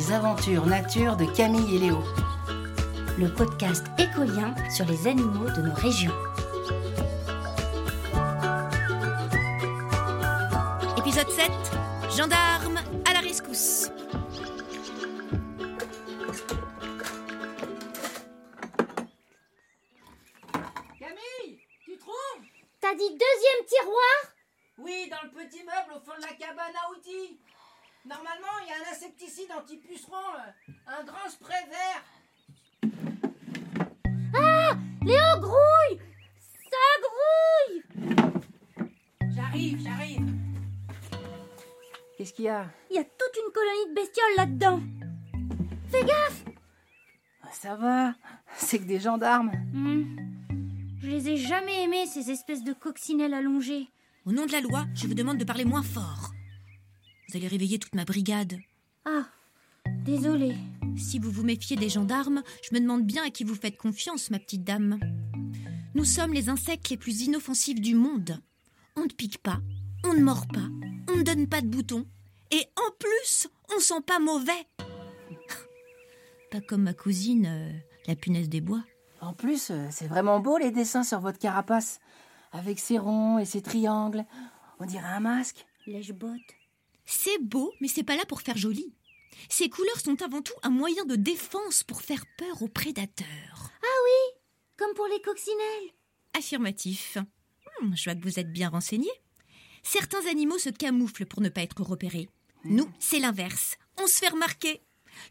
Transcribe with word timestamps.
Les 0.00 0.12
aventures 0.12 0.64
nature 0.64 1.14
de 1.14 1.26
Camille 1.26 1.76
et 1.76 1.78
Léo. 1.78 2.02
Le 3.18 3.28
podcast 3.34 3.84
écolien 3.98 4.54
sur 4.74 4.86
les 4.86 5.06
animaux 5.06 5.50
de 5.50 5.60
nos 5.60 5.74
régions. 5.74 6.14
Épisode 10.96 11.28
7 11.28 11.50
Gendarme 12.16 12.78
à 13.06 13.12
la 13.12 13.20
rescousse. 13.20 13.90
Camille, 20.98 21.58
tu 21.84 21.98
trouves? 21.98 22.46
T'as 22.80 22.94
dit 22.94 23.10
deuxième 23.10 23.66
tiroir? 23.68 24.16
Oui, 24.78 25.10
dans 25.10 25.28
le 25.28 25.44
petit 25.44 25.62
meuble 25.62 25.92
au 25.94 26.00
fond 26.00 26.16
de 26.16 26.22
la 26.22 26.32
cabane 26.32 26.74
à 26.74 26.90
outils. 26.90 27.38
Normalement, 28.06 28.58
il 28.62 28.68
y 28.68 28.72
a 28.72 28.76
un 28.88 28.92
insecticide 28.92 29.50
anti-puceron, 29.56 30.16
euh, 30.16 30.72
un 30.86 31.04
grand 31.04 31.28
spray 31.28 31.64
vert. 31.68 32.04
Léo 35.02 35.40
grouille 35.40 36.00
Ça 36.70 36.86
grouille 37.06 37.82
J'arrive, 39.34 39.80
j'arrive. 39.82 40.34
Qu'est-ce 42.16 42.32
qu'il 42.34 42.44
y 42.44 42.48
a? 42.48 42.66
Il 42.90 42.96
y 42.96 42.98
a 42.98 43.04
toute 43.04 43.36
une 43.36 43.52
colonie 43.52 43.88
de 43.90 43.94
bestioles 43.94 44.36
là-dedans. 44.36 44.80
Fais 45.88 46.04
gaffe 46.04 46.44
Ah, 47.42 47.48
Ça 47.52 47.76
va, 47.76 48.14
c'est 48.56 48.78
que 48.78 48.84
des 48.84 49.00
gendarmes. 49.00 49.52
Hmm. 49.72 50.16
Je 51.02 51.08
les 51.08 51.30
ai 51.30 51.36
jamais 51.36 51.84
aimés, 51.84 52.06
ces 52.06 52.30
espèces 52.30 52.62
de 52.62 52.72
coccinelles 52.74 53.34
allongées. 53.34 53.88
Au 54.26 54.32
nom 54.32 54.44
de 54.46 54.52
la 54.52 54.60
loi, 54.60 54.84
je 54.94 55.06
vous 55.06 55.14
demande 55.14 55.38
de 55.38 55.44
parler 55.44 55.64
moins 55.64 55.82
fort. 55.82 56.29
Vous 57.30 57.36
allez 57.36 57.46
réveiller 57.46 57.78
toute 57.78 57.94
ma 57.94 58.04
brigade. 58.04 58.58
Ah, 59.04 59.24
désolée. 60.04 60.56
Si 60.96 61.20
vous 61.20 61.30
vous 61.30 61.44
méfiez 61.44 61.76
des 61.76 61.88
gendarmes, 61.88 62.42
je 62.68 62.74
me 62.74 62.80
demande 62.80 63.04
bien 63.04 63.22
à 63.24 63.30
qui 63.30 63.44
vous 63.44 63.54
faites 63.54 63.76
confiance, 63.76 64.30
ma 64.30 64.40
petite 64.40 64.64
dame. 64.64 64.98
Nous 65.94 66.04
sommes 66.04 66.32
les 66.32 66.48
insectes 66.48 66.88
les 66.88 66.96
plus 66.96 67.22
inoffensifs 67.22 67.80
du 67.80 67.94
monde. 67.94 68.40
On 68.96 69.02
ne 69.02 69.08
pique 69.08 69.38
pas, 69.38 69.60
on 70.02 70.12
ne 70.12 70.22
mord 70.24 70.48
pas, 70.48 70.66
on 71.08 71.18
ne 71.18 71.22
donne 71.22 71.46
pas 71.46 71.60
de 71.60 71.68
boutons. 71.68 72.04
Et 72.50 72.66
en 72.76 72.90
plus, 72.98 73.46
on 73.76 73.78
sent 73.78 74.02
pas 74.04 74.18
mauvais. 74.18 74.66
Pas 76.50 76.60
comme 76.60 76.82
ma 76.82 76.94
cousine, 76.94 77.46
euh, 77.46 77.70
la 78.08 78.16
punaise 78.16 78.48
des 78.48 78.60
bois. 78.60 78.82
En 79.20 79.34
plus, 79.34 79.70
euh, 79.70 79.86
c'est 79.92 80.08
vraiment 80.08 80.40
beau 80.40 80.58
les 80.58 80.72
dessins 80.72 81.04
sur 81.04 81.20
votre 81.20 81.38
carapace. 81.38 82.00
Avec 82.50 82.80
ses 82.80 82.98
ronds 82.98 83.38
et 83.38 83.44
ses 83.44 83.62
triangles. 83.62 84.24
On 84.80 84.84
dirait 84.84 85.06
un 85.06 85.20
masque. 85.20 85.64
Lèche-botte. 85.86 86.59
C'est 87.12 87.42
beau, 87.42 87.74
mais 87.80 87.88
c'est 87.88 88.04
pas 88.04 88.16
là 88.16 88.24
pour 88.24 88.40
faire 88.40 88.56
joli. 88.56 88.94
Ces 89.48 89.68
couleurs 89.68 90.00
sont 90.00 90.22
avant 90.22 90.42
tout 90.42 90.54
un 90.62 90.70
moyen 90.70 91.04
de 91.04 91.16
défense 91.16 91.82
pour 91.82 92.02
faire 92.02 92.24
peur 92.38 92.62
aux 92.62 92.68
prédateurs. 92.68 93.70
Comme 94.80 94.94
pour 94.94 95.06
les 95.08 95.20
coccinelles. 95.20 95.90
Affirmatif. 96.32 97.18
Hmm, 97.82 97.94
je 97.94 98.04
vois 98.04 98.14
que 98.14 98.22
vous 98.22 98.38
êtes 98.38 98.50
bien 98.50 98.70
renseigné. 98.70 99.10
Certains 99.82 100.24
animaux 100.26 100.56
se 100.56 100.70
camouflent 100.70 101.26
pour 101.26 101.42
ne 101.42 101.50
pas 101.50 101.60
être 101.60 101.82
repérés. 101.82 102.30
Nous, 102.64 102.88
c'est 102.98 103.18
l'inverse. 103.18 103.76
On 103.98 104.06
se 104.06 104.18
fait 104.18 104.28
remarquer. 104.28 104.80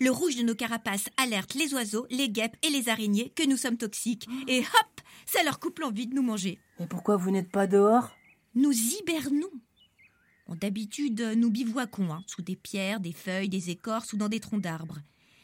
Le 0.02 0.12
rouge 0.12 0.36
de 0.36 0.44
nos 0.44 0.54
carapaces 0.54 1.10
alerte 1.18 1.56
les 1.56 1.74
oiseaux, 1.74 2.06
les 2.12 2.30
guêpes 2.30 2.58
et 2.62 2.70
les 2.70 2.90
araignées 2.90 3.32
que 3.36 3.48
nous 3.48 3.58
sommes 3.58 3.78
toxiques. 3.78 4.28
Et 4.48 4.60
hop, 4.60 5.02
ça 5.26 5.42
leur 5.42 5.60
coupe 5.60 5.80
l'envie 5.80 6.06
de 6.06 6.14
nous 6.14 6.22
manger. 6.22 6.60
Mais 6.80 6.88
pourquoi 6.88 7.16
vous 7.16 7.32
n'êtes 7.32 7.52
pas 7.52 7.66
dehors? 7.66 8.12
Nous 8.54 8.72
hibernons. 8.72 9.50
Bon, 10.50 10.56
D'habitude, 10.56 11.22
nous 11.38 11.52
bivouaquons 11.52 12.12
hein, 12.12 12.24
sous 12.26 12.42
des 12.42 12.56
pierres, 12.56 13.00
des 13.00 13.14
feuilles, 13.14 13.50
des 13.50 13.70
écorces 13.70 14.14
ou 14.14 14.18
dans 14.18 14.30
des 14.30 14.40
troncs 14.40 14.62
d'arbres. 14.62 14.98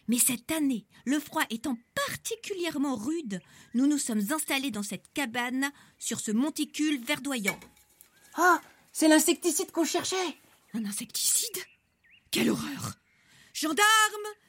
Mais 0.07 0.17
cette 0.17 0.51
année, 0.51 0.87
le 1.05 1.19
froid 1.19 1.43
étant 1.51 1.77
particulièrement 2.07 2.95
rude, 2.95 3.39
nous 3.75 3.85
nous 3.85 3.99
sommes 3.99 4.23
installés 4.31 4.71
dans 4.71 4.81
cette 4.81 5.05
cabane 5.13 5.71
sur 5.99 6.19
ce 6.19 6.31
monticule 6.31 6.99
verdoyant. 7.03 7.59
Ah, 8.33 8.59
c'est 8.91 9.07
l'insecticide 9.07 9.71
qu'on 9.71 9.85
cherchait. 9.85 10.37
Un 10.73 10.85
insecticide? 10.85 11.59
Quelle 12.31 12.49
horreur 12.49 12.95
Gendarmes, 13.53 13.85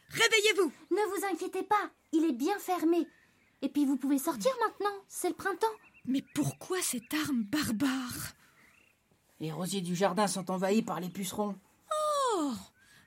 réveillez-vous 0.08 0.72
Ne 0.91 1.16
vous 1.16 1.26
inquiétez 1.34 1.64
pas, 1.64 1.91
il 2.12 2.25
est 2.25 2.32
bien 2.32 2.58
fermé. 2.58 3.06
Et 3.60 3.69
puis 3.69 3.84
vous 3.84 3.98
pouvez 3.98 4.19
sortir 4.19 4.52
maintenant, 4.66 4.97
c'est 5.06 5.28
le 5.28 5.34
printemps. 5.34 5.66
Mais 6.06 6.25
pourquoi 6.34 6.81
cette 6.81 7.12
arme 7.12 7.42
barbare? 7.42 8.34
Les 9.38 9.52
rosiers 9.52 9.82
du 9.82 9.94
jardin 9.94 10.26
sont 10.26 10.50
envahis 10.50 10.82
par 10.82 10.98
les 10.98 11.10
pucerons. 11.10 11.54
Oh 12.38 12.52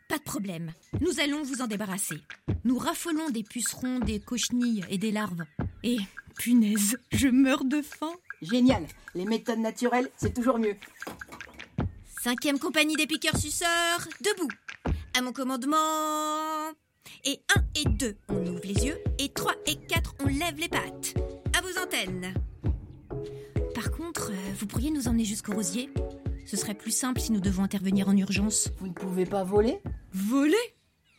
Pas 0.08 0.20
de 0.20 0.24
problème, 0.24 0.72
nous 1.02 1.20
allons 1.20 1.42
vous 1.42 1.62
en 1.62 1.68
débarrasser. 1.68 2.22
Nous 2.64 2.78
raffolons 2.78 3.30
des 3.30 3.44
pucerons, 3.44 4.00
des 4.00 4.20
cochenilles 4.20 4.86
et 4.90 5.00
des 5.00 5.12
larves. 5.12 5.44
Et, 5.84 5.98
punaise, 6.36 6.98
je 7.12 7.28
meurs 7.28 7.66
de 7.66 7.82
faim 7.82 8.12
Génial. 8.42 8.86
Les 9.16 9.26
méthodes 9.26 9.60
naturelles, 9.60 10.10
c'est 10.18 10.34
toujours 10.34 10.60
mieux. 10.60 10.76
Cinquième 12.22 12.60
compagnie 12.60 12.96
des 12.96 13.08
piqueurs 13.08 13.38
suceurs, 13.38 14.08
debout. 14.22 14.52
À 15.18 15.22
mon 15.22 15.34
commandement. 15.34 15.78
Et 17.26 17.42
1 17.56 17.82
et 17.82 17.86
2, 17.86 18.16
on 18.30 18.46
ouvre 18.46 18.62
les 18.64 18.86
yeux. 18.86 18.98
Et 19.18 19.30
3 19.30 19.54
et 19.66 19.76
4, 19.76 20.16
on 20.20 20.28
lève 20.28 20.58
les 20.58 20.70
pattes. 20.70 21.16
À 21.58 21.62
vos 21.62 21.78
antennes. 21.82 22.34
Par 23.74 23.92
contre, 23.92 24.32
euh, 24.32 24.54
vous 24.60 24.68
pourriez 24.68 24.92
nous 24.92 25.08
emmener 25.08 25.26
jusqu'au 25.26 25.54
rosier? 25.54 25.90
Ce 26.50 26.58
serait 26.58 26.74
plus 26.74 26.90
simple 26.90 27.22
si 27.22 27.32
nous 27.32 27.42
devons 27.42 27.62
intervenir 27.62 28.10
en 28.10 28.18
urgence. 28.18 28.70
Vous 28.80 28.88
ne 28.88 28.94
pouvez 28.94 29.28
pas 29.28 29.44
voler? 29.44 29.78
Voler? 30.14 30.58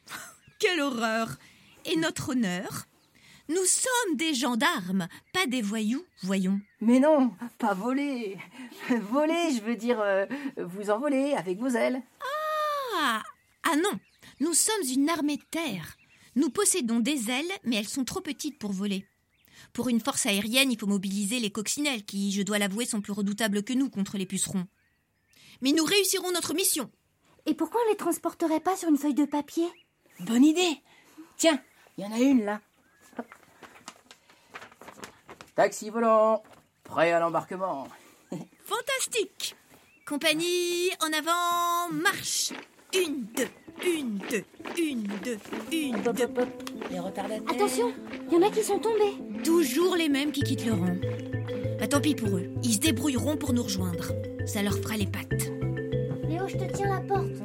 Quelle 0.59 0.81
horreur 0.81 1.37
Et 1.85 1.95
notre 1.95 2.31
honneur? 2.31 2.87
Nous 3.49 3.65
sommes 3.65 4.17
des 4.17 4.35
gendarmes, 4.35 5.07
pas 5.33 5.47
des 5.47 5.63
voyous, 5.63 6.05
voyons. 6.25 6.61
Mais 6.81 6.99
non, 6.99 7.31
pas 7.59 7.75
voler. 7.75 8.39
voler, 8.91 9.55
je 9.57 9.63
veux 9.63 9.77
dire, 9.77 10.01
euh, 10.01 10.27
vous 10.57 10.91
envoler 10.91 11.35
avec 11.35 11.61
vos 11.61 11.69
ailes. 11.69 12.03
Ah 13.01 13.23
Ah 13.63 13.77
non 13.77 14.01
Nous 14.41 14.55
sommes 14.55 14.83
une 14.93 15.09
armée 15.09 15.37
de 15.37 15.45
terre. 15.49 15.97
Nous 16.35 16.51
possédons 16.51 16.99
des 16.99 17.31
ailes, 17.31 17.53
mais 17.63 17.77
elles 17.77 17.89
sont 17.89 18.05
trop 18.05 18.21
petites 18.21 18.59
pour 18.59 18.73
voler. 18.73 19.07
Pour 19.75 19.89
une 19.91 20.01
force 20.01 20.27
aérienne, 20.27 20.73
il 20.73 20.79
faut 20.79 20.89
mobiliser 20.89 21.39
les 21.39 21.53
coccinelles, 21.53 22.05
qui, 22.05 22.33
je 22.33 22.43
dois 22.43 22.59
l'avouer, 22.59 22.85
sont 22.85 23.01
plus 23.01 23.13
redoutables 23.13 23.63
que 23.63 23.75
nous 23.75 23.91
contre 23.91 24.19
les 24.19 24.27
pucerons. 24.27 24.67
Mais 25.63 25.73
nous 25.73 25.85
réussirons 25.85 26.33
notre 26.33 26.55
mission. 26.55 26.91
Et 27.47 27.55
pourquoi 27.55 27.81
on 27.87 27.91
les 27.91 27.97
transporterait 27.97 28.61
pas 28.61 28.77
sur 28.77 28.89
une 28.89 28.99
feuille 28.99 29.15
de 29.15 29.25
papier? 29.25 29.67
Bonne 30.21 30.45
idée. 30.45 30.83
Tiens, 31.37 31.61
il 31.97 32.05
y 32.05 32.07
en 32.07 32.13
a 32.13 32.19
une 32.19 32.45
là. 32.45 32.61
Hop. 33.19 33.27
Taxi 35.55 35.91
volant, 35.91 36.43
prêt 36.85 37.13
à 37.13 37.21
l'embarquement. 37.21 37.89
Fantastique 38.65 39.57
Compagnie, 40.07 40.91
en 41.01 41.13
avant, 41.13 41.93
marche 41.93 42.53
Une, 42.95 43.25
deux, 43.37 43.49
une, 43.87 44.19
deux, 44.31 44.45
une, 44.77 45.03
deux, 45.23 45.39
une, 45.71 45.97
Hop, 46.09 46.17
deux. 46.17 46.25
hop. 46.25 46.49
Les 46.91 46.99
retardataires. 46.99 47.43
Attention, 47.55 47.95
il 48.29 48.35
y 48.35 48.37
en 48.37 48.43
a 48.47 48.51
qui 48.51 48.63
sont 48.63 48.79
tombés. 48.81 49.15
Toujours 49.45 49.95
les 49.97 50.09
mêmes 50.09 50.33
qui 50.33 50.43
quittent 50.43 50.67
le 50.67 50.73
rang. 50.73 50.97
Bah 51.81 51.87
tant 51.87 51.99
pis 51.99 52.15
pour 52.15 52.37
eux, 52.37 52.45
ils 52.63 52.75
se 52.75 52.79
débrouilleront 52.79 53.39
pour 53.39 53.55
nous 53.55 53.63
rejoindre. 53.63 54.13
Ça 54.45 54.63
leur 54.63 54.77
fera 54.77 54.99
les 54.99 55.07
pattes. 55.07 55.51
Léo, 56.29 56.47
je 56.47 56.59
te 56.59 56.71
tiens 56.77 56.95
la 56.95 57.01
porte. 57.01 57.41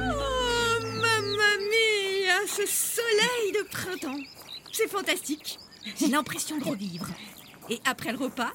Oh, 0.00 0.14
ce 2.46 2.64
soleil 2.64 3.52
de 3.54 3.68
printemps 3.68 4.20
C'est 4.72 4.88
fantastique 4.88 5.58
J'ai 5.98 6.06
l'impression 6.06 6.58
de 6.58 6.64
revivre. 6.64 7.08
Et 7.70 7.80
après 7.84 8.12
le 8.12 8.18
repas, 8.18 8.52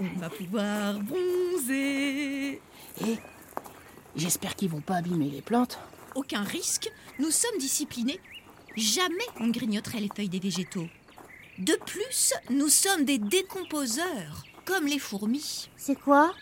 on 0.00 0.18
va 0.18 0.30
pouvoir 0.30 0.98
bronzer. 1.00 2.60
Et 3.06 3.16
j'espère 4.16 4.56
qu'ils 4.56 4.70
vont 4.70 4.80
pas 4.80 4.96
abîmer 4.96 5.30
les 5.30 5.42
plantes. 5.42 5.78
Aucun 6.14 6.42
risque, 6.42 6.90
nous 7.18 7.30
sommes 7.30 7.58
disciplinés. 7.58 8.20
Jamais 8.76 9.26
on 9.38 9.46
ne 9.46 9.52
grignoterait 9.52 10.00
les 10.00 10.10
feuilles 10.14 10.28
des 10.28 10.40
végétaux. 10.40 10.88
De 11.58 11.78
plus, 11.86 12.32
nous 12.48 12.68
sommes 12.68 13.04
des 13.04 13.18
décomposeurs, 13.18 14.44
comme 14.64 14.86
les 14.86 14.98
fourmis. 14.98 15.68
C'est 15.76 15.98
quoi? 15.98 16.32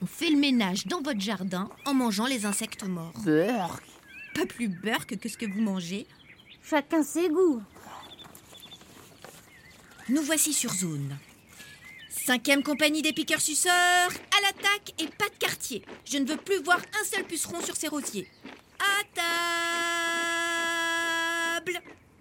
On 0.00 0.06
fait 0.06 0.30
le 0.30 0.36
ménage 0.36 0.86
dans 0.86 1.00
votre 1.00 1.20
jardin 1.20 1.68
en 1.86 1.94
mangeant 1.94 2.26
les 2.26 2.46
insectes 2.46 2.84
morts. 2.84 3.14
Beurre. 3.24 3.80
Pas 4.34 4.46
plus 4.46 4.68
burk 4.68 5.16
que 5.18 5.28
ce 5.28 5.38
que 5.38 5.46
vous 5.46 5.60
mangez. 5.60 6.06
Chacun 6.62 7.02
ses 7.02 7.28
goûts. 7.28 7.62
Nous 10.08 10.22
voici 10.22 10.52
sur 10.52 10.72
zone. 10.72 11.16
Cinquième 12.16 12.62
compagnie 12.62 13.02
des 13.02 13.12
piqueurs 13.12 13.40
suceurs, 13.40 13.72
à 13.74 14.40
l'attaque 14.40 14.94
et 14.98 15.08
pas 15.08 15.28
de 15.28 15.36
quartier. 15.38 15.84
Je 16.04 16.16
ne 16.18 16.24
veux 16.24 16.36
plus 16.36 16.62
voir 16.62 16.78
un 16.78 17.04
seul 17.04 17.24
puceron 17.24 17.60
sur 17.60 17.74
ces 17.76 17.88
rosiers. 17.88 18.28
À 18.78 19.02
table 21.60 21.80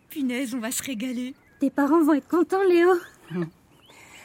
punaise, 0.09 0.55
on 0.55 0.59
va 0.59 0.71
se 0.71 0.81
régaler. 0.83 1.35
Tes 1.59 1.69
parents 1.69 2.03
vont 2.03 2.15
être 2.15 2.27
contents, 2.27 2.63
Léo. 2.63 2.89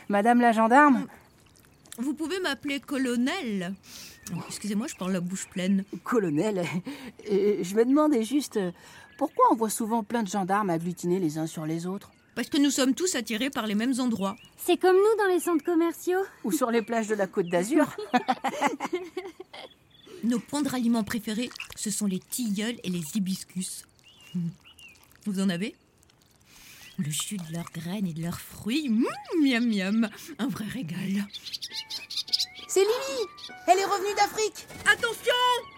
Madame 0.09 0.41
la 0.41 0.53
gendarme 0.53 1.06
Vous 1.99 2.14
pouvez 2.14 2.41
m'appeler 2.41 2.81
colonel. 2.81 3.75
Excusez-moi, 4.49 4.87
je 4.87 4.97
parle 4.97 5.12
la 5.12 5.21
bouche 5.21 5.49
pleine. 5.49 5.85
Colonel, 6.03 6.64
euh, 7.31 7.59
je 7.62 7.75
me 7.75 7.85
demandais 7.85 8.25
juste 8.25 8.56
euh, 8.56 8.73
pourquoi 9.19 9.44
on 9.53 9.55
voit 9.55 9.71
souvent 9.71 10.03
plein 10.03 10.23
de 10.23 10.29
gendarmes 10.29 10.71
agglutinés 10.71 11.21
les 11.21 11.37
uns 11.38 11.47
sur 11.47 11.67
les 11.67 11.87
autres? 11.87 12.11
Parce 12.38 12.50
que 12.50 12.58
nous 12.58 12.70
sommes 12.70 12.94
tous 12.94 13.17
attirés 13.17 13.50
par 13.50 13.67
les 13.67 13.75
mêmes 13.75 13.99
endroits. 13.99 14.37
C'est 14.56 14.76
comme 14.76 14.94
nous 14.94 15.19
dans 15.19 15.26
les 15.26 15.40
centres 15.40 15.64
commerciaux. 15.64 16.20
Ou 16.44 16.52
sur 16.52 16.70
les 16.70 16.82
plages 16.82 17.08
de 17.08 17.17
la 17.17 17.26
Côte 17.26 17.49
d'Azur 17.49 17.85
Nos 20.23 20.38
points 20.38 20.62
de 20.62 20.69
ralliement 20.69 21.02
préférés, 21.02 21.50
ce 21.75 21.90
sont 21.90 22.06
les 22.06 22.20
tilleuls 22.20 22.76
et 22.85 22.90
les 22.90 23.02
hibiscus. 23.17 23.85
Vous 25.25 25.40
en 25.40 25.49
avez? 25.49 25.75
Le 26.99 27.11
jus 27.11 27.38
de 27.38 27.52
leurs 27.52 27.73
graines 27.73 28.06
et 28.06 28.12
de 28.12 28.23
leurs 28.23 28.38
fruits, 28.38 28.88
mmh, 28.88 29.05
miam 29.43 29.69
miam, 29.69 30.08
un 30.38 30.46
vrai 30.46 30.67
régal. 30.67 31.26
C'est 32.69 32.82
Lily 32.82 33.26
Elle 33.67 33.81
est 33.81 33.85
revenue 33.85 34.14
d'Afrique 34.14 34.64
Attention 34.85 35.35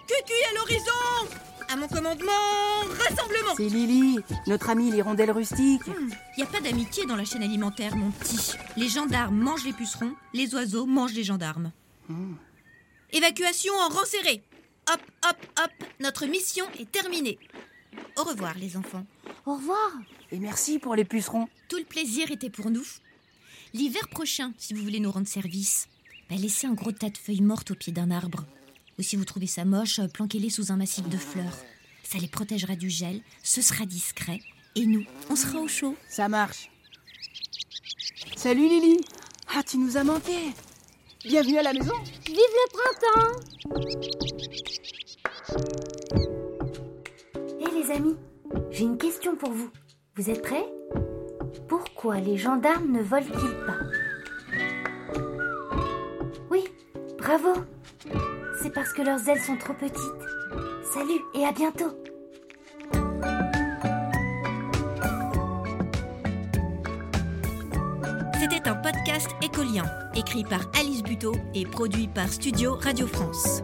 Cucu 0.06 0.34
à 0.50 0.54
l'horizon 0.56 1.49
À 1.72 1.76
mon 1.76 1.86
commandement, 1.86 2.32
rassemblement 2.98 3.54
C'est 3.56 3.68
Lily, 3.68 4.18
notre 4.48 4.70
amie 4.70 4.90
l'hirondelle 4.90 5.30
rustique. 5.30 5.82
Il 5.86 6.38
n'y 6.38 6.42
a 6.42 6.46
pas 6.46 6.60
d'amitié 6.60 7.06
dans 7.06 7.14
la 7.14 7.24
chaîne 7.24 7.44
alimentaire, 7.44 7.94
mon 7.94 8.10
petit. 8.10 8.54
Les 8.76 8.88
gendarmes 8.88 9.38
mangent 9.38 9.64
les 9.64 9.72
pucerons, 9.72 10.12
les 10.34 10.52
oiseaux 10.52 10.84
mangent 10.84 11.14
les 11.14 11.22
gendarmes. 11.22 11.70
Évacuation 13.12 13.72
en 13.74 13.88
rang 13.88 14.04
serré. 14.04 14.42
Hop, 14.92 15.00
hop, 15.28 15.36
hop, 15.62 15.70
notre 16.00 16.26
mission 16.26 16.64
est 16.76 16.90
terminée. 16.90 17.38
Au 18.16 18.24
revoir, 18.24 18.58
les 18.58 18.76
enfants. 18.76 19.06
Au 19.46 19.54
revoir. 19.54 19.92
Et 20.32 20.40
merci 20.40 20.80
pour 20.80 20.96
les 20.96 21.04
pucerons. 21.04 21.46
Tout 21.68 21.78
le 21.78 21.84
plaisir 21.84 22.32
était 22.32 22.50
pour 22.50 22.70
nous. 22.70 22.86
L'hiver 23.74 24.08
prochain, 24.08 24.52
si 24.58 24.74
vous 24.74 24.82
voulez 24.82 24.98
nous 24.98 25.12
rendre 25.12 25.28
service, 25.28 25.86
bah, 26.28 26.34
laissez 26.36 26.66
un 26.66 26.74
gros 26.74 26.90
tas 26.90 27.10
de 27.10 27.16
feuilles 27.16 27.42
mortes 27.42 27.70
au 27.70 27.76
pied 27.76 27.92
d'un 27.92 28.10
arbre. 28.10 28.44
Ou 29.00 29.02
si 29.02 29.16
vous 29.16 29.24
trouvez 29.24 29.46
ça 29.46 29.64
moche, 29.64 29.98
euh, 29.98 30.08
planquez-les 30.08 30.50
sous 30.50 30.72
un 30.72 30.76
massif 30.76 31.08
de 31.08 31.16
fleurs. 31.16 31.56
Ça 32.02 32.18
les 32.18 32.28
protégera 32.28 32.76
du 32.76 32.90
gel, 32.90 33.22
ce 33.42 33.62
sera 33.62 33.86
discret, 33.86 34.40
et 34.76 34.84
nous, 34.84 35.06
on 35.30 35.36
sera 35.36 35.58
au 35.58 35.68
chaud. 35.68 35.96
Ça 36.06 36.28
marche. 36.28 36.70
Salut 38.36 38.68
Lily 38.68 38.98
Ah, 39.56 39.62
tu 39.62 39.78
nous 39.78 39.96
as 39.96 40.04
manqué 40.04 40.52
Bienvenue 41.24 41.56
à 41.56 41.62
la 41.62 41.72
maison 41.72 41.94
Vive 42.26 42.36
le 42.36 42.68
printemps 42.76 43.40
Hé 47.58 47.82
les 47.82 47.90
amis, 47.90 48.16
j'ai 48.70 48.84
une 48.84 48.98
question 48.98 49.34
pour 49.34 49.52
vous. 49.52 49.70
Vous 50.16 50.28
êtes 50.28 50.42
prêts? 50.42 50.66
Pourquoi 51.68 52.20
les 52.20 52.36
gendarmes 52.36 52.92
ne 52.92 53.00
volent-ils 53.00 53.64
pas? 53.64 53.78
Oui, 56.50 56.64
bravo 57.16 57.64
C'est 58.62 58.70
parce 58.70 58.92
que 58.92 59.00
leurs 59.00 59.26
ailes 59.28 59.40
sont 59.40 59.56
trop 59.56 59.72
petites. 59.72 59.96
Salut 60.92 61.20
et 61.34 61.46
à 61.46 61.52
bientôt 61.52 61.96
C'était 68.38 68.68
un 68.68 68.74
podcast 68.74 69.30
écolien, 69.42 69.84
écrit 70.14 70.44
par 70.44 70.60
Alice 70.78 71.02
Buteau 71.02 71.32
et 71.54 71.64
produit 71.64 72.08
par 72.08 72.28
Studio 72.28 72.74
Radio 72.74 73.06
France. 73.06 73.62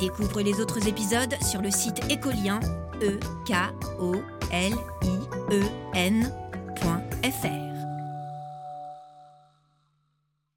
Découvre 0.00 0.42
les 0.42 0.60
autres 0.60 0.86
épisodes 0.86 1.34
sur 1.42 1.62
le 1.62 1.70
site 1.70 2.00
écolien, 2.10 2.60
e 3.02 3.18
k 3.46 3.54
o 3.98 4.16
l 4.50 4.74
i 5.02 5.18
e 5.50 5.62
n.fr. 5.94 7.67